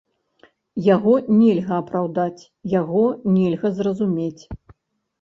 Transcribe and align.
Яго 0.85 1.13
нельга 1.41 1.77
апраўдаць, 1.83 2.41
яго 2.79 3.07
нельга 3.39 3.67
зразумець. 3.81 4.43